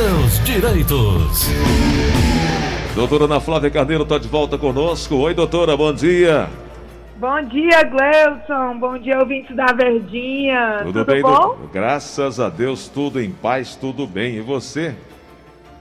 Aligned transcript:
seus 0.00 0.42
direitos. 0.44 1.48
Doutora 2.94 3.24
Ana 3.24 3.38
Flávia 3.38 3.70
Carneiro 3.70 4.04
está 4.04 4.16
de 4.16 4.28
volta 4.28 4.56
conosco. 4.56 5.14
Oi, 5.16 5.34
doutora, 5.34 5.76
bom 5.76 5.92
dia. 5.92 6.48
Bom 7.16 7.42
dia, 7.42 7.82
Gleudson. 7.82 8.78
Bom 8.78 8.96
dia, 8.96 9.18
ouvintes 9.18 9.54
da 9.54 9.66
Verdinha. 9.66 10.78
Tudo, 10.78 11.04
tudo 11.04 11.04
bem, 11.04 11.20
bom? 11.20 11.36
Doutor? 11.36 11.68
Graças 11.70 12.40
a 12.40 12.48
Deus, 12.48 12.88
tudo 12.88 13.20
em 13.20 13.30
paz, 13.30 13.76
tudo 13.76 14.06
bem. 14.06 14.36
E 14.36 14.40
você? 14.40 14.94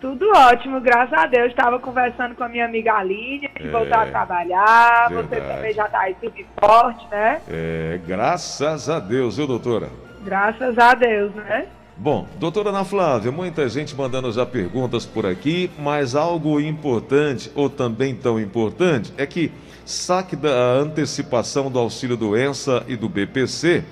Tudo 0.02 0.30
ótimo, 0.36 0.82
graças 0.82 1.14
a 1.14 1.26
Deus. 1.26 1.52
Estava 1.52 1.80
conversando 1.80 2.36
com 2.36 2.44
a 2.44 2.50
minha 2.50 2.66
amiga 2.66 2.96
Aline, 2.96 3.50
de 3.58 3.68
é, 3.68 3.72
voltar 3.72 4.02
a 4.02 4.08
trabalhar. 4.08 5.08
Verdade. 5.08 5.30
Você 5.30 5.54
também 5.54 5.74
já 5.74 5.86
está 5.86 6.00
aí 6.02 6.16
tudo 6.20 6.36
forte, 6.60 7.08
né? 7.10 7.40
É, 7.50 8.00
graças 8.06 8.90
a 8.90 9.00
Deus, 9.00 9.38
viu, 9.38 9.48
doutora? 9.48 9.88
Graças 10.26 10.78
a 10.78 10.94
Deus, 10.94 11.34
né? 11.36 11.68
Bom, 12.02 12.26
doutora 12.40 12.70
Ana 12.70 12.86
Flávia, 12.86 13.30
muita 13.30 13.68
gente 13.68 13.94
mandando 13.94 14.32
já 14.32 14.46
perguntas 14.46 15.06
por 15.06 15.26
aqui, 15.26 15.70
mas 15.78 16.16
algo 16.16 16.58
importante, 16.58 17.52
ou 17.54 17.70
também 17.70 18.16
tão 18.16 18.40
importante, 18.40 19.12
é 19.18 19.26
que 19.26 19.52
saque 19.86 20.38
da 20.38 20.76
antecipação 20.76 21.70
do 21.70 21.78
auxílio 21.78 22.16
doença 22.16 22.86
e 22.88 22.96
do 22.96 23.10
BPC 23.10 23.84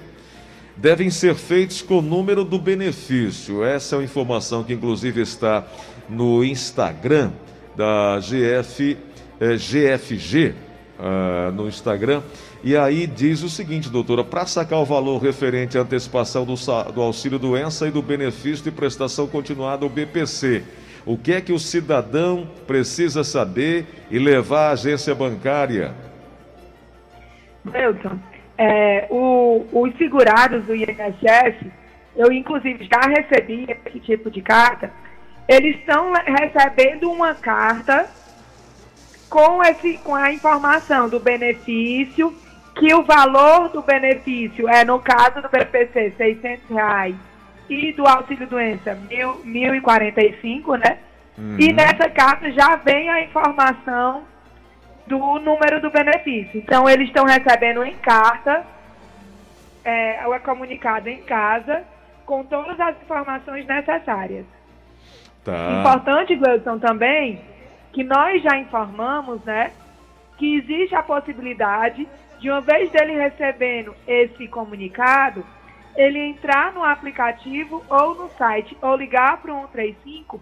devem 0.77 1.09
ser 1.09 1.35
feitos 1.35 1.81
com 1.81 1.99
o 1.99 2.01
número 2.01 2.45
do 2.45 2.57
benefício. 2.57 3.61
Essa 3.61 3.95
é 3.95 3.97
uma 3.97 4.05
informação 4.05 4.63
que 4.63 4.71
inclusive 4.71 5.19
está 5.19 5.67
no 6.07 6.45
Instagram 6.45 7.31
da 7.75 8.21
GF, 8.21 8.97
eh, 9.37 9.57
GFG, 9.57 10.55
uh, 10.97 11.51
no 11.51 11.67
Instagram. 11.67 12.21
E 12.63 12.75
aí 12.75 13.05
diz 13.05 13.43
o 13.43 13.49
seguinte, 13.49 13.89
doutora, 13.89 14.23
para 14.23 14.45
sacar 14.45 14.79
o 14.79 14.85
valor 14.85 15.21
referente 15.21 15.77
à 15.77 15.81
antecipação 15.81 16.45
do, 16.45 16.55
do 16.91 17.01
auxílio 17.01 17.37
doença 17.37 17.87
e 17.87 17.91
do 17.91 18.01
benefício 18.01 18.63
de 18.63 18.71
prestação 18.71 19.27
continuada, 19.27 19.85
o 19.85 19.89
BPC, 19.89 20.63
o 21.05 21.17
que 21.17 21.33
é 21.33 21.41
que 21.41 21.53
o 21.53 21.59
cidadão 21.59 22.47
precisa 22.65 23.23
saber 23.23 23.85
e 24.09 24.17
levar 24.17 24.69
à 24.69 24.71
agência 24.71 25.13
bancária? 25.13 25.93
Milton, 27.63 28.17
é, 28.57 29.07
o, 29.09 29.65
os 29.71 29.95
segurados 29.97 30.65
do 30.65 30.75
INSS, 30.75 31.67
eu 32.15 32.31
inclusive 32.31 32.85
já 32.91 33.07
recebi 33.07 33.67
esse 33.69 33.99
tipo 33.99 34.31
de 34.31 34.41
carta, 34.41 34.91
eles 35.47 35.77
estão 35.77 36.11
recebendo 36.13 37.09
uma 37.09 37.35
carta 37.35 38.09
com, 39.29 39.61
esse, 39.63 39.97
com 39.99 40.15
a 40.15 40.33
informação 40.33 41.07
do 41.07 41.19
benefício, 41.19 42.33
que 42.79 42.93
o 42.93 43.03
valor 43.03 43.69
do 43.69 43.81
benefício 43.81 44.67
é, 44.69 44.85
no 44.85 44.99
caso 44.99 45.41
do 45.41 45.49
BPC, 45.49 46.13
600 46.17 46.69
reais, 46.69 47.15
e 47.69 47.91
do 47.93 48.07
auxílio 48.07 48.47
doença, 48.47 48.97
1.045, 49.09 50.77
né? 50.77 50.99
Uhum. 51.37 51.57
E 51.59 51.73
nessa 51.73 52.09
carta 52.09 52.51
já 52.51 52.75
vem 52.77 53.09
a 53.09 53.21
informação 53.23 54.23
do 55.05 55.17
número 55.39 55.81
do 55.81 55.89
benefício. 55.89 56.59
Então, 56.59 56.89
eles 56.89 57.07
estão 57.07 57.25
recebendo 57.25 57.83
em 57.83 57.95
carta, 57.95 58.65
é, 59.83 60.21
ou 60.25 60.33
é 60.33 60.39
comunicado 60.39 61.09
em 61.09 61.21
casa, 61.23 61.83
com 62.25 62.43
todas 62.43 62.79
as 62.79 62.95
informações 63.01 63.65
necessárias. 63.65 64.45
Tá. 65.43 65.79
Importante, 65.79 66.35
Gleudson, 66.35 66.79
também, 66.79 67.41
que 67.93 68.03
nós 68.03 68.41
já 68.43 68.57
informamos, 68.57 69.43
né, 69.43 69.71
que 70.37 70.57
existe 70.57 70.93
a 70.95 71.03
possibilidade 71.03 72.07
de, 72.39 72.49
uma 72.49 72.61
vez 72.61 72.89
dele 72.91 73.13
recebendo 73.13 73.95
esse 74.07 74.47
comunicado, 74.47 75.45
ele 75.95 76.19
entrar 76.19 76.73
no 76.73 76.83
aplicativo 76.83 77.83
ou 77.89 78.15
no 78.15 78.29
site, 78.37 78.77
ou 78.81 78.95
ligar 78.95 79.41
para 79.41 79.53
o 79.53 79.61
135 79.61 80.39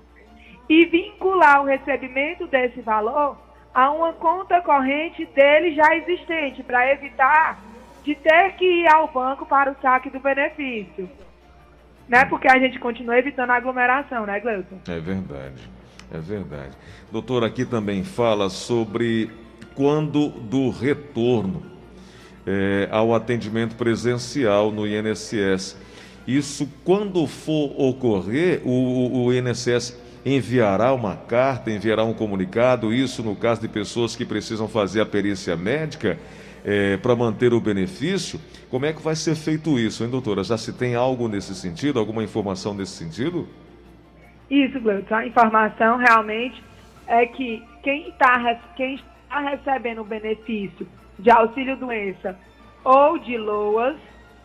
e 0.67 0.85
vincular 0.85 1.61
o 1.61 1.65
recebimento 1.65 2.47
desse 2.47 2.81
valor 2.81 3.37
a 3.73 3.91
uma 3.91 4.13
conta 4.13 4.61
corrente 4.61 5.25
dele 5.27 5.75
já 5.75 5.95
existente, 5.95 6.63
para 6.63 6.91
evitar 6.91 7.59
de 8.03 8.15
ter 8.15 8.53
que 8.53 8.65
ir 8.65 8.87
ao 8.87 9.07
banco 9.07 9.45
para 9.45 9.71
o 9.71 9.75
saque 9.81 10.09
do 10.09 10.19
benefício. 10.19 11.09
Né? 12.07 12.23
Porque 12.25 12.47
a 12.47 12.57
gente 12.59 12.79
continua 12.79 13.17
evitando 13.17 13.49
a 13.49 13.55
aglomeração, 13.55 14.25
né, 14.25 14.39
Gleuton? 14.39 14.79
É 14.87 14.99
verdade, 14.99 15.69
é 16.13 16.17
verdade. 16.19 16.77
Doutor, 17.11 17.43
aqui 17.43 17.65
também 17.65 18.03
fala 18.03 18.49
sobre 18.49 19.29
quando 19.73 20.29
do 20.29 20.69
retorno 20.69 21.74
é, 22.45 22.87
ao 22.91 23.13
atendimento 23.13 23.75
presencial 23.75 24.71
no 24.71 24.87
INSS. 24.87 25.77
Isso, 26.27 26.67
quando 26.83 27.25
for 27.27 27.73
ocorrer, 27.77 28.61
o, 28.65 29.25
o 29.25 29.33
INSS 29.33 29.99
enviará 30.25 30.91
uma 30.93 31.15
carta, 31.15 31.69
enviará 31.69 32.03
um 32.03 32.13
comunicado, 32.13 32.91
isso 32.91 33.21
no 33.21 33.35
caso 33.35 33.61
de 33.61 33.67
pessoas 33.67 34.15
que 34.15 34.25
precisam 34.25 34.67
fazer 34.67 35.01
a 35.01 35.05
perícia 35.05 35.55
médica 35.55 36.17
é, 36.65 36.97
para 36.97 37.15
manter 37.15 37.53
o 37.53 37.61
benefício. 37.61 38.39
Como 38.71 38.87
é 38.87 38.91
que 38.91 39.01
vai 39.01 39.15
ser 39.15 39.35
feito 39.35 39.77
isso, 39.77 40.03
hein, 40.03 40.09
doutora? 40.09 40.43
Já 40.43 40.57
se 40.57 40.73
tem 40.73 40.95
algo 40.95 41.27
nesse 41.27 41.53
sentido, 41.53 41.99
alguma 41.99 42.23
informação 42.23 42.73
nesse 42.73 42.93
sentido? 42.93 43.47
Isso, 44.49 44.79
Gleudson. 44.79 45.15
A 45.15 45.27
informação 45.27 45.97
realmente 45.97 46.63
é 47.07 47.27
que 47.27 47.63
quem 47.83 48.09
está 48.09 48.59
quem 48.75 48.95
está 48.95 49.39
recebendo 49.41 50.01
o 50.01 50.03
benefício 50.03 50.87
de 51.17 51.31
auxílio-doença 51.31 52.37
ou 52.83 53.17
de 53.17 53.37
LOAS, 53.37 53.97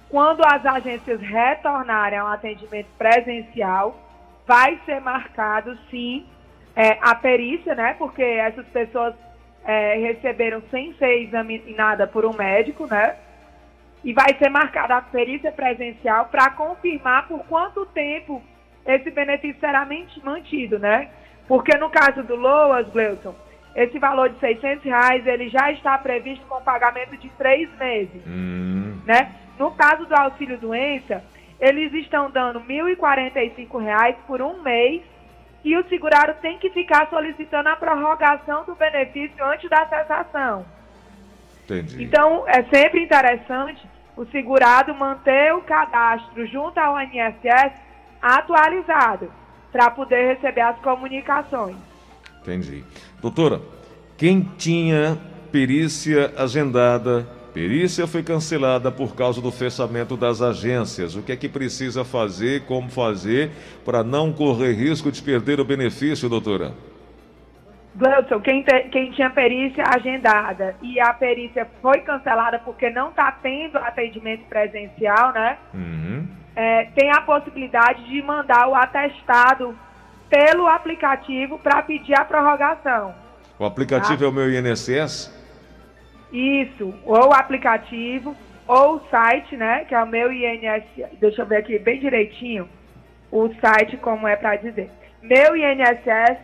quando 0.08 0.42
as 0.44 0.64
agências 0.64 1.20
retornarem 1.20 2.18
ao 2.18 2.26
atendimento 2.28 2.88
presencial, 2.98 3.96
vai 4.46 4.80
ser 4.84 5.00
marcado, 5.00 5.78
sim, 5.90 6.26
é, 6.74 6.98
a 7.00 7.14
perícia, 7.14 7.74
né? 7.74 7.94
Porque 7.98 8.22
essas 8.22 8.66
pessoas 8.68 9.14
é, 9.64 9.96
receberam 9.96 10.62
sem 10.70 10.92
ser 10.94 11.22
examinada 11.22 12.06
por 12.06 12.24
um 12.24 12.32
médico, 12.32 12.86
né? 12.86 13.16
E 14.02 14.12
vai 14.12 14.34
ser 14.38 14.48
marcada 14.48 14.96
a 14.96 15.02
perícia 15.02 15.52
presencial 15.52 16.26
para 16.26 16.50
confirmar 16.50 17.28
por 17.28 17.44
quanto 17.46 17.84
tempo 17.86 18.42
esse 18.86 19.10
benefício 19.10 19.60
será 19.60 19.86
mantido, 20.24 20.78
né? 20.78 21.10
Porque 21.46 21.76
no 21.76 21.90
caso 21.90 22.22
do 22.22 22.34
LOAS, 22.34 22.88
Gleuton, 22.88 23.34
esse 23.74 23.98
valor 23.98 24.30
de 24.30 24.38
600 24.40 24.84
reais, 24.84 25.26
ele 25.26 25.48
já 25.48 25.70
está 25.72 25.96
previsto 25.98 26.44
com 26.46 26.60
pagamento 26.62 27.16
de 27.16 27.28
três 27.30 27.68
meses, 27.78 28.22
hum. 28.26 29.00
né? 29.04 29.32
No 29.58 29.70
caso 29.72 30.06
do 30.06 30.14
auxílio 30.14 30.58
doença, 30.58 31.22
eles 31.60 31.92
estão 31.92 32.30
dando 32.30 32.58
R$ 32.60 32.96
1.045 32.96 34.16
por 34.26 34.40
um 34.40 34.62
mês 34.62 35.02
e 35.62 35.76
o 35.76 35.86
segurado 35.88 36.34
tem 36.40 36.58
que 36.58 36.70
ficar 36.70 37.08
solicitando 37.10 37.68
a 37.68 37.76
prorrogação 37.76 38.64
do 38.64 38.74
benefício 38.74 39.44
antes 39.44 39.68
da 39.68 39.86
cessação. 39.86 40.64
Entendi. 41.64 42.02
Então, 42.02 42.44
é 42.48 42.62
sempre 42.64 43.02
interessante 43.02 43.86
o 44.16 44.24
segurado 44.26 44.94
manter 44.94 45.54
o 45.54 45.62
cadastro 45.62 46.46
junto 46.46 46.78
ao 46.78 47.00
INSS 47.00 47.72
atualizado 48.20 49.30
para 49.70 49.90
poder 49.90 50.34
receber 50.34 50.62
as 50.62 50.78
comunicações. 50.78 51.76
Entendi. 52.42 52.84
Doutora, 53.20 53.60
quem 54.16 54.42
tinha 54.56 55.18
perícia 55.50 56.32
agendada, 56.36 57.26
perícia 57.52 58.06
foi 58.06 58.22
cancelada 58.22 58.90
por 58.90 59.14
causa 59.14 59.40
do 59.40 59.50
fechamento 59.50 60.16
das 60.16 60.40
agências. 60.40 61.16
O 61.16 61.22
que 61.22 61.32
é 61.32 61.36
que 61.36 61.48
precisa 61.48 62.04
fazer, 62.04 62.64
como 62.66 62.88
fazer, 62.88 63.50
para 63.84 64.02
não 64.02 64.32
correr 64.32 64.72
risco 64.72 65.10
de 65.10 65.22
perder 65.22 65.60
o 65.60 65.64
benefício, 65.64 66.28
doutora? 66.28 66.72
Gleudson, 67.94 68.40
quem, 68.40 68.62
quem 68.90 69.10
tinha 69.10 69.30
perícia 69.30 69.82
agendada 69.86 70.76
e 70.80 71.00
a 71.00 71.12
perícia 71.12 71.66
foi 71.82 72.00
cancelada 72.00 72.60
porque 72.60 72.88
não 72.90 73.10
está 73.10 73.32
tendo 73.32 73.78
atendimento 73.78 74.44
presencial, 74.48 75.32
né? 75.32 75.58
Uhum. 75.74 76.28
É, 76.54 76.84
tem 76.94 77.10
a 77.10 77.20
possibilidade 77.22 78.04
de 78.08 78.22
mandar 78.22 78.68
o 78.68 78.74
atestado 78.74 79.76
pelo 80.30 80.68
aplicativo 80.68 81.58
para 81.58 81.82
pedir 81.82 82.14
a 82.14 82.24
prorrogação. 82.24 83.14
O 83.58 83.64
aplicativo 83.64 84.18
tá? 84.18 84.24
é 84.24 84.28
o 84.28 84.32
meu 84.32 84.50
INSS? 84.50 85.30
Isso, 86.32 86.94
ou 87.04 87.28
o 87.28 87.34
aplicativo, 87.34 88.36
ou 88.66 88.96
o 88.96 89.00
site, 89.10 89.56
né? 89.56 89.84
Que 89.84 89.94
é 89.94 90.02
o 90.02 90.06
meu 90.06 90.32
INSS. 90.32 91.18
Deixa 91.20 91.42
eu 91.42 91.46
ver 91.46 91.56
aqui 91.56 91.78
bem 91.78 91.98
direitinho 91.98 92.68
o 93.30 93.48
site, 93.60 93.96
como 93.96 94.26
é 94.26 94.36
para 94.36 94.56
dizer. 94.56 94.90
Meu 95.20 95.56
INSS, 95.56 96.38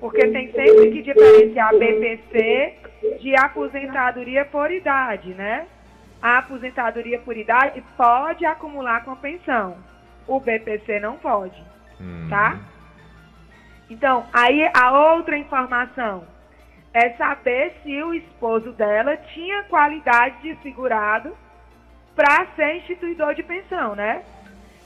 Porque 0.01 0.29
tem 0.29 0.53
sempre 0.53 0.91
que 0.93 1.03
diferenciar 1.03 1.73
BPC 1.77 2.75
de 3.21 3.37
aposentadoria 3.37 4.45
por 4.45 4.71
idade, 4.71 5.35
né? 5.35 5.67
A 6.21 6.39
aposentadoria 6.39 7.19
por 7.19 7.37
idade 7.37 7.83
pode 7.97 8.45
acumular 8.47 9.05
com 9.05 9.13
a 9.13 9.17
pensão. 9.17 9.77
O 10.27 10.41
BPC 10.41 11.01
não 11.01 11.17
pode, 11.17 11.63
Hum, 12.01 12.27
tá? 12.31 12.59
Então, 13.91 14.27
aí 14.33 14.69
a 14.75 14.91
outra 14.93 15.37
informação 15.37 16.25
é 16.93 17.11
saber 17.11 17.75
se 17.83 18.03
o 18.03 18.15
esposo 18.15 18.73
dela 18.73 19.17
tinha 19.17 19.65
qualidade 19.65 20.41
de 20.41 20.63
segurado 20.63 21.37
para 22.17 22.47
ser 22.57 22.77
instituidor 22.77 23.35
de 23.35 23.43
pensão, 23.43 23.95
né? 23.95 24.23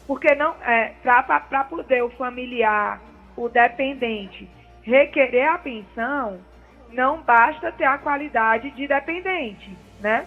Porque 0.06 0.34
não 0.34 0.54
é 0.62 0.94
para 1.02 1.64
poder 1.64 2.02
o 2.02 2.10
familiar, 2.10 3.00
o 3.36 3.48
dependente 3.48 4.48
requerer 4.88 5.46
a 5.46 5.58
pensão, 5.58 6.40
não 6.92 7.22
basta 7.22 7.72
ter 7.72 7.84
a 7.84 7.98
qualidade 7.98 8.70
de 8.70 8.86
dependente, 8.86 9.76
né? 10.00 10.26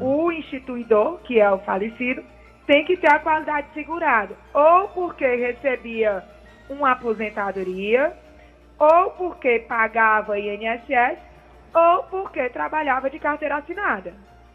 O 0.00 0.30
instituidor, 0.30 1.18
que 1.18 1.40
é 1.40 1.50
o 1.50 1.58
falecido, 1.58 2.22
tem 2.66 2.84
que 2.84 2.96
ter 2.96 3.12
a 3.12 3.18
qualidade 3.18 3.68
de 3.68 3.74
segurado, 3.74 4.36
ou 4.52 4.88
porque 4.88 5.24
recebia 5.24 6.22
uma 6.68 6.92
aposentadoria, 6.92 8.12
ou 8.78 9.10
porque 9.10 9.60
pagava 9.60 10.38
INSS, 10.38 11.18
ou 11.72 12.02
porque 12.04 12.48
trabalhava 12.50 13.08
de 13.08 13.18
carteira 13.18 13.56
assinada, 13.56 14.14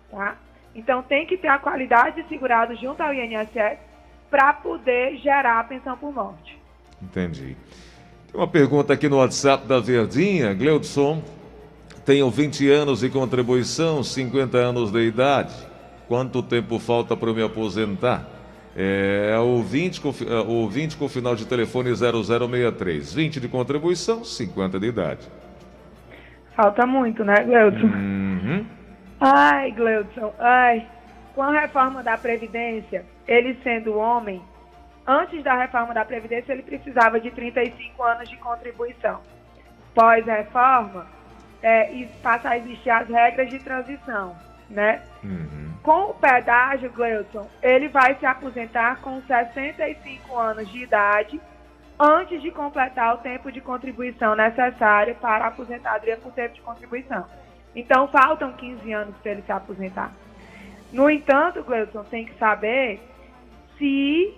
tá? 0.10 0.36
Então 0.76 1.02
tem 1.04 1.26
que 1.26 1.38
ter 1.38 1.48
a 1.48 1.60
qualidade 1.60 2.22
de 2.22 2.30
segurado 2.30 2.76
junto 2.76 3.02
ao 3.02 3.14
INSS 3.14 3.78
para 4.30 4.54
poder 4.54 5.18
gerar 5.18 5.60
a 5.60 5.64
pensão 5.64 5.98
por 5.98 6.14
morte. 6.14 6.58
Entendi. 7.02 7.58
Tem 8.32 8.40
uma 8.40 8.48
pergunta 8.48 8.94
aqui 8.94 9.10
no 9.10 9.18
WhatsApp 9.18 9.68
da 9.68 9.80
Verdinha. 9.80 10.54
Gleudson, 10.54 11.22
tenho 12.06 12.30
20 12.30 12.70
anos 12.70 13.00
de 13.02 13.10
contribuição, 13.10 14.04
50 14.04 14.58
anos 14.58 14.92
de 14.92 15.00
idade. 15.00 15.54
Quanto 16.08 16.42
tempo 16.44 16.80
falta 16.80 17.16
para 17.16 17.30
eu 17.30 17.36
me 17.36 17.44
aposentar? 17.44 18.26
É 18.76 19.38
o 19.40 19.62
20 19.62 20.02
com, 20.02 20.10
é, 20.10 20.40
o 20.48 20.68
20 20.68 20.98
com 20.98 21.08
final 21.10 21.36
de 21.36 21.46
telefone 21.46 21.94
0063. 21.94 23.14
20 23.14 23.40
de 23.40 23.48
contribuição, 23.48 24.24
50 24.24 24.80
de 24.80 24.88
idade. 24.88 25.28
Falta 26.56 26.86
muito, 26.86 27.24
né, 27.24 27.44
Gleudson? 27.44 27.86
Uhum. 27.86 28.66
Ai, 29.20 29.72
Gleudson, 29.72 30.34
ai. 30.40 30.88
Com 31.36 31.44
a 31.44 31.52
reforma 31.62 32.04
da 32.04 32.18
Previdência, 32.18 33.06
ele 33.28 33.58
sendo 33.64 33.96
homem, 33.96 34.42
antes 35.08 35.44
da 35.44 35.56
reforma 35.56 35.94
da 35.94 36.04
Previdência, 36.04 36.54
ele 36.54 36.64
precisava 36.64 37.20
de 37.20 37.32
35 37.32 38.04
anos 38.04 38.30
de 38.30 38.38
contribuição. 38.38 39.20
Pós-reforma, 39.94 41.08
é, 41.62 41.94
e 41.94 42.08
passa 42.24 42.50
a 42.50 42.58
existir 42.58 42.90
as 42.90 43.08
regras 43.08 43.50
de 43.50 43.60
transição, 43.60 44.36
né? 44.70 45.02
Uhum. 45.24 45.72
Com 45.84 46.12
o 46.12 46.14
pedágio, 46.14 46.92
Gleudson, 46.92 47.50
ele 47.62 47.88
vai 47.88 48.16
se 48.16 48.26
aposentar 48.26 49.02
com 49.02 49.22
65 49.22 50.38
anos 50.38 50.70
de 50.70 50.84
idade, 50.84 51.42
antes 52.00 52.42
de 52.42 52.52
completar 52.52 53.16
o 53.16 53.18
tempo 53.20 53.52
de 53.52 53.62
contribuição 53.62 54.36
necessário 54.36 55.16
para 55.16 55.46
a 55.46 55.48
aposentadoria 55.48 56.18
por 56.18 56.32
tempo 56.32 56.56
de 56.56 56.62
contribuição. 56.62 57.26
Então, 57.76 58.08
faltam 58.08 58.52
15 58.54 58.92
anos 58.92 59.16
para 59.18 59.32
ele 59.32 59.42
se 59.44 59.52
aposentar. 59.52 60.12
No 60.92 61.10
entanto, 61.10 61.64
Gleudson, 61.64 62.04
tem 62.04 62.26
que 62.26 62.34
saber 62.38 63.00
se 63.78 64.36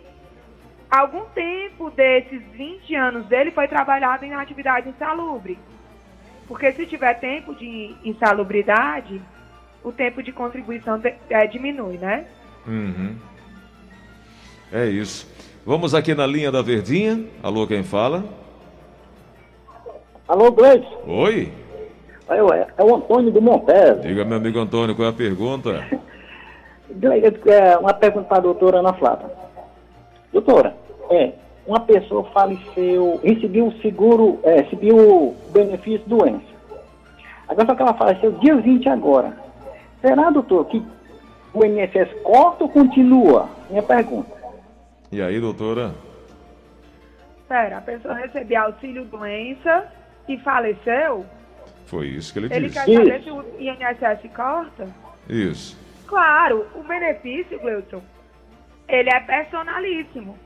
algum 0.89 1.25
tempo 1.29 1.89
desses 1.89 2.41
20 2.51 2.95
anos 2.95 3.25
dele 3.25 3.51
foi 3.51 3.67
trabalhado 3.67 4.23
em 4.23 4.33
atividade 4.33 4.89
insalubre. 4.89 5.57
Porque 6.47 6.71
se 6.73 6.85
tiver 6.85 7.13
tempo 7.19 7.55
de 7.55 7.95
insalubridade, 8.03 9.21
o 9.83 9.91
tempo 9.91 10.21
de 10.21 10.31
contribuição 10.31 10.97
de- 10.99 11.13
é, 11.29 11.47
diminui, 11.47 11.97
né? 11.97 12.25
Uhum. 12.67 13.15
É 14.71 14.85
isso. 14.85 15.27
Vamos 15.65 15.93
aqui 15.95 16.13
na 16.13 16.25
linha 16.27 16.51
da 16.51 16.61
Verdinha. 16.61 17.25
Alô, 17.41 17.65
quem 17.67 17.83
fala? 17.83 18.23
Alô, 20.27 20.51
Gleice. 20.51 20.87
Oi. 21.07 21.51
É, 22.29 22.41
o- 22.43 22.53
é 22.53 22.67
o 22.79 22.95
Antônio 22.95 23.31
do 23.31 23.41
Montes. 23.41 24.01
Diga, 24.01 24.25
meu 24.25 24.37
amigo 24.37 24.59
Antônio, 24.59 24.95
qual 24.95 25.07
é 25.07 25.11
a 25.11 25.13
pergunta? 25.13 25.85
Gleice, 26.91 27.49
é 27.49 27.77
uma 27.77 27.93
pergunta 27.93 28.27
para 28.27 28.37
a 28.37 28.41
doutora 28.41 28.79
Ana 28.79 28.93
Flávia. 28.93 29.29
Doutora, 30.31 30.75
é, 31.11 31.33
uma 31.65 31.79
pessoa 31.79 32.23
faleceu, 32.31 33.19
recebeu 33.23 33.67
o 33.67 33.81
seguro, 33.81 34.39
é, 34.43 34.61
recebeu 34.61 34.95
o 34.97 35.35
benefício 35.51 36.07
doença. 36.07 36.53
Agora 37.47 37.67
só 37.67 37.75
que 37.75 37.81
ela 37.81 37.93
faleceu 37.93 38.31
dia 38.33 38.55
20 38.55 38.89
agora. 38.89 39.37
Será, 40.01 40.29
doutor, 40.29 40.65
que 40.65 40.83
o 41.53 41.63
INSS 41.65 42.11
corta 42.23 42.63
ou 42.65 42.69
continua? 42.69 43.49
Minha 43.69 43.83
pergunta. 43.83 44.31
E 45.11 45.21
aí, 45.21 45.39
doutora? 45.39 45.93
Pera, 47.47 47.77
a 47.77 47.81
pessoa 47.81 48.15
recebeu 48.15 48.61
auxílio 48.63 49.05
doença 49.05 49.85
e 50.27 50.37
faleceu? 50.39 51.25
Foi 51.85 52.07
isso 52.07 52.33
que 52.33 52.39
ele 52.39 52.53
Ele 52.53 52.67
disse. 52.67 52.85
quer 52.85 52.93
saber 52.97 53.19
Isso. 53.19 53.23
se 53.25 53.31
o 53.31 53.43
INSS 53.61 54.31
corta? 54.35 54.87
Isso. 55.29 55.77
Claro, 56.07 56.65
o 56.75 56.83
benefício, 56.83 57.59
Gleuton, 57.59 58.01
ele 58.87 59.09
é 59.09 59.19
personalíssimo. 59.19 60.37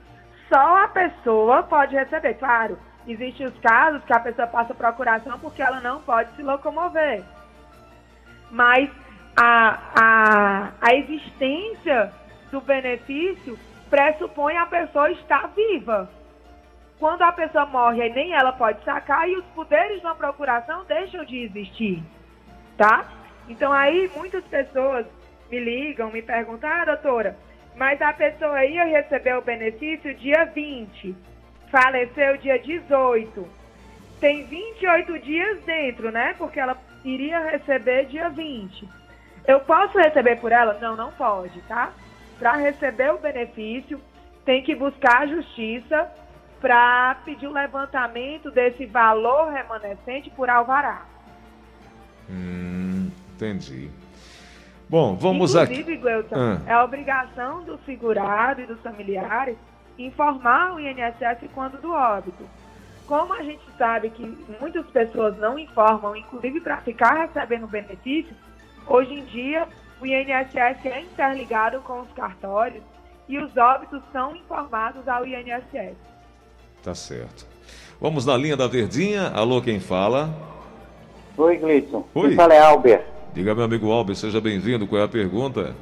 Só 0.49 0.83
a 0.83 0.87
pessoa 0.87 1.63
pode 1.63 1.95
receber. 1.95 2.35
Claro, 2.35 2.77
existem 3.07 3.47
os 3.47 3.57
casos 3.59 4.03
que 4.05 4.13
a 4.13 4.19
pessoa 4.19 4.47
passa 4.47 4.73
procuração 4.73 5.39
porque 5.39 5.61
ela 5.61 5.81
não 5.81 6.01
pode 6.01 6.35
se 6.35 6.43
locomover. 6.43 7.23
Mas 8.49 8.89
a, 9.35 9.79
a, 9.95 10.71
a 10.81 10.95
existência 10.95 12.11
do 12.51 12.61
benefício 12.61 13.57
pressupõe 13.89 14.57
a 14.57 14.65
pessoa 14.65 15.11
estar 15.11 15.47
viva. 15.47 16.09
Quando 16.99 17.21
a 17.21 17.31
pessoa 17.31 17.65
morre, 17.65 18.09
nem 18.09 18.33
ela 18.33 18.51
pode 18.51 18.83
sacar 18.83 19.29
e 19.29 19.37
os 19.37 19.45
poderes 19.47 20.01
da 20.01 20.15
procuração 20.15 20.83
deixam 20.85 21.23
de 21.23 21.43
existir, 21.43 22.03
tá? 22.75 23.05
Então 23.47 23.71
aí 23.71 24.09
muitas 24.15 24.43
pessoas 24.45 25.05
me 25.49 25.59
ligam, 25.59 26.11
me 26.11 26.23
perguntam, 26.23 26.69
ah, 26.69 26.85
doutora, 26.85 27.37
mas 27.77 28.01
a 28.01 28.11
pessoa 28.11 28.65
ia 28.65 28.85
receber 28.85 29.37
o 29.37 29.41
benefício 29.41 30.13
dia 30.15 30.45
20, 30.45 31.15
faleceu 31.71 32.35
dia 32.37 32.57
18. 32.57 33.47
Tem 34.19 34.45
28 34.45 35.19
dias 35.19 35.63
dentro, 35.63 36.11
né? 36.11 36.33
Porque 36.39 36.59
ela 36.59 36.75
iria 37.05 37.39
receber 37.39 38.07
dia 38.07 38.29
20. 38.29 38.89
Eu 39.45 39.59
posso 39.59 39.97
receber 39.97 40.37
por 40.37 40.51
ela? 40.51 40.73
Não, 40.81 40.95
não 40.95 41.11
pode, 41.11 41.61
tá? 41.61 41.93
Para 42.39 42.57
receber 42.57 43.13
o 43.13 43.19
benefício, 43.19 44.01
tem 44.43 44.63
que 44.63 44.73
buscar 44.75 45.21
a 45.21 45.27
justiça 45.27 46.11
para 46.59 47.15
pedir 47.25 47.45
o 47.45 47.53
levantamento 47.53 48.49
desse 48.49 48.87
valor 48.87 49.51
remanescente 49.51 50.31
por 50.31 50.49
alvará. 50.49 51.05
Hum, 52.27 53.11
entendi. 53.35 53.91
Bom, 54.89 55.15
vamos 55.15 55.53
Inclusive, 55.53 55.81
aqui. 55.93 55.97
Gleuton, 55.97 56.35
Ah. 56.35 56.61
é 56.65 56.77
obrigação 56.81 57.63
do 57.63 57.77
segurado 57.85 58.61
e 58.61 58.65
dos 58.65 58.79
familiares 58.81 59.57
informar 59.97 60.75
o 60.75 60.79
INSS 60.79 61.49
quando 61.53 61.81
do 61.81 61.91
óbito. 61.91 62.43
Como 63.05 63.33
a 63.33 63.41
gente 63.41 63.63
sabe 63.77 64.09
que 64.09 64.37
muitas 64.61 64.85
pessoas 64.87 65.37
não 65.37 65.57
informam, 65.57 66.15
inclusive 66.15 66.61
para 66.61 66.77
ficar 66.77 67.13
recebendo 67.25 67.67
benefício, 67.67 68.33
hoje 68.85 69.13
em 69.13 69.25
dia 69.25 69.67
o 70.01 70.05
INSS 70.05 70.85
é 70.85 71.01
interligado 71.01 71.81
com 71.81 72.01
os 72.01 72.11
cartórios 72.11 72.83
e 73.27 73.37
os 73.39 73.55
óbitos 73.57 74.01
são 74.13 74.35
informados 74.35 75.05
ao 75.07 75.25
INSS. 75.25 75.95
Tá 76.83 76.93
certo. 76.95 77.45
Vamos 77.99 78.25
na 78.25 78.37
linha 78.37 78.55
da 78.55 78.67
Verdinha. 78.67 79.29
Alô, 79.35 79.61
quem 79.61 79.79
fala? 79.79 80.29
Oi, 81.35 81.57
Gleison. 81.57 82.05
Oi. 82.13 82.27
Quem 82.29 82.37
fala 82.37 82.53
é 82.53 82.59
Albert. 82.59 83.03
Diga, 83.37 83.53
meu 83.53 83.65
amigo 83.65 83.91
Alves, 83.91 84.17
seja 84.17 84.41
bem-vindo. 84.41 84.87
Qual 84.87 84.99
é 84.99 85.05
a 85.05 85.07
pergunta? 85.07 85.75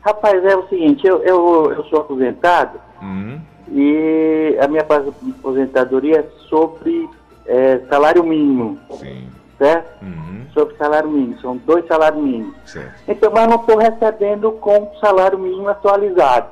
Rapaz, 0.00 0.44
é 0.44 0.56
o 0.56 0.66
seguinte, 0.66 1.06
eu, 1.06 1.22
eu, 1.22 1.72
eu 1.72 1.84
sou 1.84 2.00
aposentado 2.00 2.80
Hum, 3.00 3.38
e 3.70 4.58
a 4.60 4.66
minha 4.66 4.82
aposentadoria 4.82 6.18
é 6.18 6.28
sobre 6.48 7.08
é, 7.46 7.78
salário 7.88 8.24
mínimo, 8.24 8.76
sim. 8.98 9.28
certo? 9.56 10.02
Uhum, 10.02 10.46
Sobre 10.52 10.74
salário 10.76 11.08
mínimo, 11.10 11.38
são 11.40 11.56
dois 11.58 11.86
salários 11.86 12.20
mínimos. 12.20 12.56
certo. 12.66 12.92
Então, 13.06 13.30
mas 13.32 13.46
não 13.48 13.54
estou 13.56 13.78
recebendo 13.78 14.50
com 14.52 14.90
salário 15.00 15.38
mínimo 15.38 15.68
atualizado. 15.68 16.48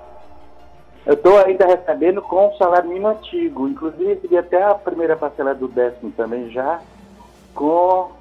Eu 1.05 1.15
estou 1.15 1.37
ainda 1.45 1.67
recebendo 1.67 2.23
com 2.23 2.47
o 2.47 2.57
salário 2.59 2.89
mínimo 2.89 3.09
antigo. 3.09 3.67
Inclusive, 3.67 4.05
recebi 4.15 4.39
até 4.39 4.63
a 4.63 4.75
primeira 4.77 5.17
parcela 5.17 5.53
do 5.53 5.67
décimo 5.67 6.13
também 6.13 6.49
já 6.51 6.81
com, 7.55 8.13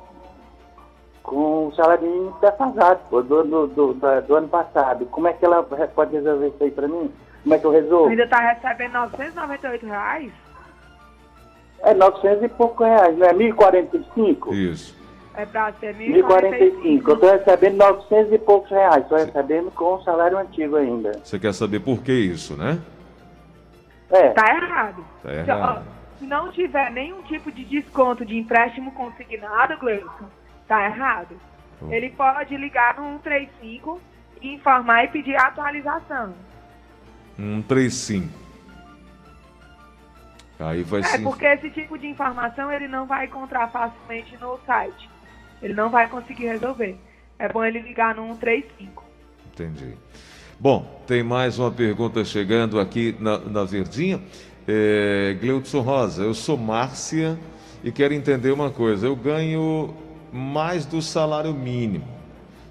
com 1.23 1.67
o 1.67 1.75
salário 1.75 2.07
mínimo 2.07 2.37
defasado 2.41 2.99
pô, 3.09 3.21
do, 3.21 3.43
do, 3.43 3.67
do, 3.67 3.93
do 3.93 4.35
ano 4.35 4.47
passado. 4.47 5.05
Como 5.05 5.27
é 5.27 5.33
que 5.33 5.45
ela 5.45 5.63
pode 5.63 6.13
resolver 6.13 6.47
isso 6.47 6.63
aí 6.63 6.71
para 6.71 6.87
mim? 6.87 7.11
Como 7.43 7.55
é 7.55 7.59
que 7.59 7.65
eu 7.65 7.71
resolvo? 7.71 8.09
Ainda 8.09 8.23
está 8.23 8.39
recebendo 8.39 8.93
998 8.93 9.85
reais? 9.85 10.31
É 11.83 11.93
900 11.93 12.43
e 12.43 12.49
pouco 12.49 12.83
reais, 12.83 13.17
não 13.17 13.27
é? 13.27 13.33
1.045? 13.33 14.53
Isso. 14.53 15.01
É 15.33 15.45
para 15.45 15.71
ser 15.73 15.95
1.045. 15.95 17.07
Eu 17.07 17.13
estou 17.13 17.31
recebendo 17.31 17.77
900 17.77 18.33
e 18.33 18.37
poucos 18.37 18.69
reais. 18.69 19.03
Estou 19.03 19.17
recebendo 19.17 19.71
com 19.71 19.95
o 19.95 20.03
salário 20.03 20.37
antigo 20.37 20.75
ainda. 20.75 21.13
Você 21.23 21.39
quer 21.39 21.53
saber 21.53 21.79
por 21.79 22.03
que 22.03 22.11
isso, 22.11 22.55
né? 22.55 22.79
É. 24.11 24.29
Tá 24.29 24.53
errado. 24.53 25.05
Tá 25.23 25.29
Se, 25.29 25.51
ó, 25.51 25.55
errado. 25.55 25.85
se 26.19 26.25
não 26.25 26.51
tiver 26.51 26.91
nenhum 26.91 27.21
tipo 27.23 27.51
de 27.51 27.63
desconto 27.63 28.25
de 28.25 28.37
empréstimo 28.37 28.91
consignado, 28.91 29.77
Gleison, 29.77 30.09
tá 30.71 30.85
errado. 30.85 31.35
Hum. 31.81 31.91
Ele 31.91 32.09
pode 32.11 32.55
ligar 32.55 32.95
no 32.95 33.19
135 33.23 33.99
e 34.41 34.53
informar 34.53 35.03
e 35.03 35.09
pedir 35.09 35.35
atualização. 35.35 36.33
Um 37.37 37.61
35. 37.61 38.29
Aí 40.57 40.83
vai 40.83 41.01
É, 41.01 41.17
porque 41.17 41.45
esse 41.45 41.69
tipo 41.71 41.97
de 41.97 42.07
informação 42.07 42.71
ele 42.71 42.87
não 42.87 43.05
vai 43.05 43.25
encontrar 43.25 43.67
facilmente 43.67 44.37
no 44.37 44.57
site. 44.65 45.09
Ele 45.61 45.73
não 45.73 45.89
vai 45.89 46.07
conseguir 46.07 46.45
resolver. 46.45 46.97
É 47.37 47.49
bom 47.49 47.65
ele 47.65 47.79
ligar 47.79 48.15
no 48.15 48.27
135. 48.27 49.03
Entendi. 49.51 49.95
Bom, 50.57 51.03
tem 51.05 51.21
mais 51.21 51.59
uma 51.59 51.71
pergunta 51.71 52.23
chegando 52.23 52.79
aqui 52.79 53.13
na, 53.19 53.39
na 53.39 53.63
Verdinha. 53.65 54.21
É, 54.65 55.35
Gleudson 55.41 55.81
Rosa, 55.81 56.23
eu 56.23 56.33
sou 56.33 56.55
Márcia 56.55 57.37
e 57.83 57.91
quero 57.91 58.13
entender 58.13 58.51
uma 58.51 58.69
coisa. 58.69 59.07
Eu 59.07 59.15
ganho 59.15 59.93
mais 60.31 60.85
do 60.85 61.01
salário 61.01 61.53
mínimo. 61.53 62.07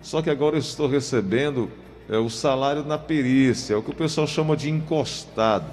Só 0.02 0.22
que 0.22 0.30
agora 0.30 0.56
eu 0.56 0.60
estou 0.60 0.88
recebendo 0.88 1.70
é, 2.08 2.16
o 2.16 2.30
salário 2.30 2.84
na 2.84 2.98
perícia, 2.98 3.74
é 3.74 3.76
o 3.76 3.82
que 3.82 3.90
o 3.90 3.94
pessoal 3.94 4.26
chama 4.26 4.56
de 4.56 4.70
encostado. 4.70 5.70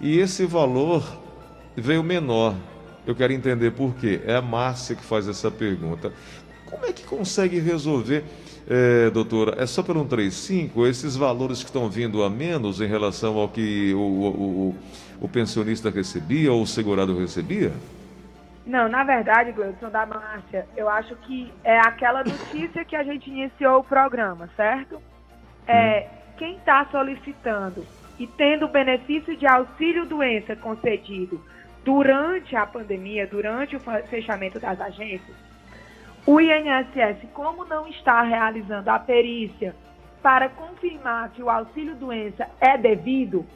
E 0.00 0.18
esse 0.18 0.44
valor 0.44 1.04
veio 1.76 2.02
menor. 2.02 2.54
Eu 3.06 3.14
quero 3.14 3.32
entender 3.32 3.72
por 3.72 3.94
quê. 3.94 4.20
É 4.26 4.36
a 4.36 4.42
Márcia 4.42 4.94
que 4.94 5.02
faz 5.02 5.26
essa 5.26 5.50
pergunta. 5.50 6.12
Como 6.66 6.84
é 6.84 6.92
que 6.92 7.02
consegue 7.04 7.58
resolver, 7.58 8.22
eh, 8.68 9.10
doutora? 9.10 9.56
É 9.60 9.66
só 9.66 9.82
pelo 9.82 10.00
135? 10.00 10.86
Esses 10.86 11.16
valores 11.16 11.60
que 11.60 11.70
estão 11.70 11.88
vindo 11.88 12.22
a 12.22 12.28
menos 12.28 12.80
em 12.80 12.86
relação 12.86 13.38
ao 13.38 13.48
que 13.48 13.94
o, 13.94 13.98
o, 13.98 14.26
o, 14.28 14.76
o 15.22 15.28
pensionista 15.28 15.88
recebia 15.88 16.52
ou 16.52 16.62
o 16.62 16.66
segurado 16.66 17.18
recebia? 17.18 17.72
Não, 18.68 18.86
na 18.86 19.02
verdade, 19.02 19.50
Gleudson 19.50 19.88
da 19.88 20.04
Márcia, 20.04 20.68
eu 20.76 20.90
acho 20.90 21.16
que 21.16 21.50
é 21.64 21.78
aquela 21.78 22.22
notícia 22.22 22.84
que 22.84 22.94
a 22.94 23.02
gente 23.02 23.30
iniciou 23.30 23.80
o 23.80 23.84
programa, 23.84 24.46
certo? 24.54 25.00
É, 25.66 26.06
quem 26.36 26.56
está 26.56 26.84
solicitando 26.90 27.86
e 28.18 28.26
tendo 28.26 28.66
o 28.66 28.68
benefício 28.68 29.34
de 29.38 29.46
auxílio-doença 29.46 30.54
concedido 30.54 31.42
durante 31.82 32.54
a 32.56 32.66
pandemia, 32.66 33.26
durante 33.26 33.74
o 33.74 33.80
fechamento 33.80 34.60
das 34.60 34.78
agências, 34.78 35.34
o 36.26 36.38
INSS, 36.38 37.26
como 37.32 37.64
não 37.64 37.88
está 37.88 38.20
realizando 38.20 38.90
a 38.90 38.98
perícia 38.98 39.74
para 40.22 40.50
confirmar 40.50 41.30
que 41.30 41.42
o 41.42 41.48
auxílio-doença 41.48 42.46
é 42.60 42.76
devido, 42.76 43.46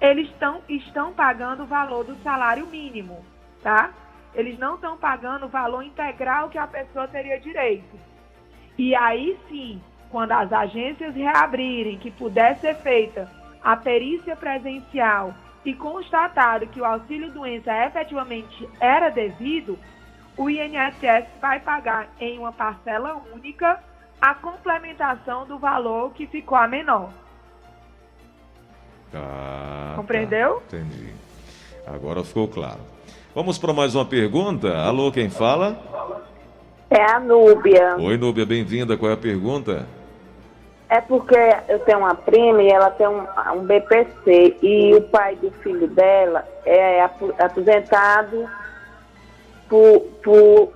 eles 0.00 0.28
estão, 0.30 0.60
estão 0.68 1.12
pagando 1.12 1.62
o 1.62 1.66
valor 1.66 2.04
do 2.04 2.16
salário 2.24 2.66
mínimo, 2.66 3.24
tá? 3.62 3.92
Eles 4.34 4.58
não 4.58 4.74
estão 4.74 4.96
pagando 4.96 5.46
o 5.46 5.48
valor 5.48 5.82
integral 5.82 6.48
que 6.48 6.58
a 6.58 6.66
pessoa 6.66 7.08
teria 7.08 7.40
direito. 7.40 7.98
E 8.76 8.94
aí 8.94 9.38
sim, 9.48 9.80
quando 10.10 10.32
as 10.32 10.52
agências 10.52 11.14
reabrirem, 11.14 11.98
que 11.98 12.10
puder 12.10 12.58
ser 12.58 12.76
feita 12.76 13.30
a 13.62 13.76
perícia 13.76 14.36
presencial 14.36 15.34
e 15.64 15.74
constatado 15.74 16.66
que 16.68 16.80
o 16.80 16.84
auxílio-doença 16.84 17.72
efetivamente 17.86 18.68
era 18.80 19.10
devido, 19.10 19.78
o 20.36 20.48
INSS 20.48 21.26
vai 21.40 21.58
pagar 21.60 22.08
em 22.20 22.38
uma 22.38 22.52
parcela 22.52 23.20
única 23.34 23.82
a 24.20 24.34
complementação 24.34 25.46
do 25.46 25.58
valor 25.58 26.12
que 26.12 26.26
ficou 26.26 26.56
a 26.56 26.68
menor. 26.68 27.12
Ah, 29.14 29.94
Compreendeu? 29.96 30.62
tá. 30.68 30.76
Entendi. 30.76 31.12
Agora 31.86 32.22
ficou 32.22 32.46
claro. 32.48 32.80
Vamos 33.34 33.58
para 33.58 33.72
mais 33.72 33.94
uma 33.94 34.04
pergunta. 34.04 34.76
Alô, 34.78 35.12
quem 35.12 35.28
fala? 35.30 35.76
É 36.90 37.02
a 37.02 37.20
Núbia. 37.20 37.96
Oi, 37.98 38.16
Núbia, 38.16 38.46
bem-vinda. 38.46 38.96
Qual 38.96 39.10
é 39.10 39.14
a 39.14 39.18
pergunta? 39.18 39.86
É 40.88 41.00
porque 41.02 41.36
eu 41.68 41.78
tenho 41.80 41.98
uma 41.98 42.14
prima 42.14 42.62
e 42.62 42.68
ela 42.68 42.90
tem 42.90 43.06
um, 43.06 43.22
um 43.56 43.60
BPC 43.64 44.56
e 44.62 44.94
o 44.94 45.02
pai 45.02 45.36
do 45.36 45.50
filho 45.62 45.86
dela 45.88 46.46
é 46.64 47.02
apo- 47.02 47.34
aposentado 47.38 48.48
por, 49.68 50.00
por, 50.24 50.72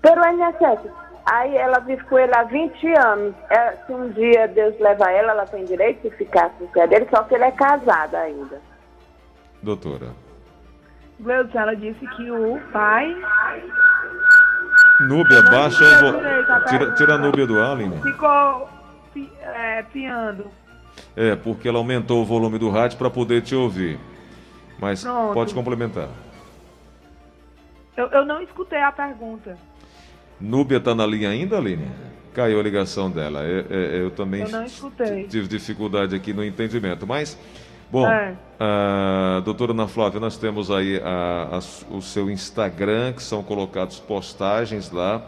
pelo 0.00 0.24
INSS. 0.24 0.88
Aí 1.26 1.56
ela 1.56 1.80
vive 1.80 2.04
com 2.04 2.16
ele 2.16 2.32
há 2.34 2.44
20 2.44 2.86
anos. 2.96 3.34
É, 3.50 3.72
se 3.84 3.92
um 3.92 4.08
dia 4.10 4.46
Deus 4.46 4.78
levar 4.78 5.10
ela, 5.10 5.32
ela 5.32 5.46
tem 5.46 5.64
direito 5.64 6.08
de 6.08 6.16
ficar 6.16 6.50
com 6.50 6.64
o 6.64 6.68
pé 6.68 6.86
dele, 6.86 7.08
só 7.12 7.24
que 7.24 7.34
ele 7.34 7.44
é 7.44 7.50
casado 7.50 8.14
ainda. 8.14 8.60
Doutora. 9.60 10.08
Gleudson, 11.20 11.58
ela 11.58 11.74
disse 11.76 12.06
que 12.16 12.30
o 12.30 12.58
pai 12.72 13.14
Núbia, 15.08 15.42
Não 15.42 15.50
baixa 15.50 15.84
entendi 15.84 16.04
o 16.04 16.12
vo... 16.12 16.18
direito 16.18 16.52
a 16.52 16.60
tira, 16.64 16.94
tira 16.94 17.14
a 17.14 17.18
Núbia 17.18 17.46
do 17.46 17.58
ar, 17.58 17.72
Aline. 17.72 18.00
ficou 18.02 18.68
é, 19.42 19.82
piando. 19.84 20.46
É, 21.16 21.34
porque 21.36 21.68
ela 21.68 21.78
aumentou 21.78 22.22
o 22.22 22.24
volume 22.24 22.58
do 22.58 22.68
rádio 22.70 22.98
para 22.98 23.10
poder 23.10 23.42
te 23.42 23.54
ouvir. 23.54 23.98
Mas 24.78 25.02
Pronto. 25.02 25.34
pode 25.34 25.54
complementar. 25.54 26.08
Eu, 27.96 28.06
eu 28.08 28.24
não 28.24 28.40
escutei 28.42 28.80
a 28.80 28.92
pergunta. 28.92 29.56
Núbia 30.40 30.78
está 30.78 30.94
na 30.94 31.06
linha 31.06 31.28
ainda, 31.30 31.58
Aline? 31.58 31.88
Caiu 32.32 32.60
a 32.60 32.62
ligação 32.62 33.10
dela. 33.10 33.42
É, 33.42 33.66
é, 33.68 34.00
eu 34.00 34.10
também 34.10 34.42
Eu 34.42 34.48
não 34.48 34.64
escutei. 34.64 35.24
tive 35.24 35.48
dificuldade 35.48 36.14
aqui 36.14 36.32
no 36.32 36.44
entendimento. 36.44 37.06
Mas, 37.06 37.38
bom, 37.90 38.06
É. 38.06 38.34
a 38.58 39.40
doutora 39.44 39.72
Ana 39.72 39.88
Flávia, 39.88 40.20
nós 40.20 40.36
temos 40.36 40.70
aí 40.70 41.00
a- 41.02 41.58
a- 41.58 41.94
o 41.94 42.00
seu 42.02 42.30
Instagram, 42.30 43.12
que 43.12 43.22
são 43.22 43.42
colocados 43.42 43.98
postagens 43.98 44.90
lá, 44.90 45.22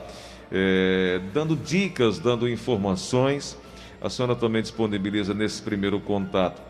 é, 0.50 1.20
dando 1.32 1.56
dicas, 1.56 2.18
dando 2.18 2.48
informações. 2.48 3.58
A 4.00 4.10
senhora 4.10 4.34
também 4.34 4.60
disponibiliza 4.62 5.32
nesse 5.32 5.62
primeiro 5.62 5.98
contato 6.00 6.60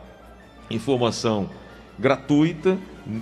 informação 0.71 1.51
gratuita, 1.99 2.79